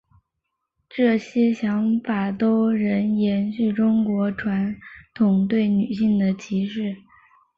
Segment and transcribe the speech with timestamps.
[0.89, 4.75] 这些想法都仍延续中国传
[5.13, 6.97] 统对女性的歧视。